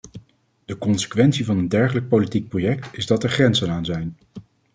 De 0.65 0.77
consequentie 0.77 1.45
van 1.45 1.57
een 1.57 1.69
dergelijk 1.69 2.07
politiek 2.07 2.47
project 2.49 2.87
is 2.97 3.05
dat 3.05 3.23
er 3.23 3.29
grenzen 3.29 3.69
aan 3.69 3.85
zijn. 3.85 4.17